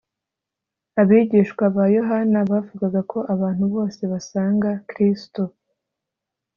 [1.01, 5.41] Abigishwa ba Yohana bavugaga ko abantu bose basanga Kristo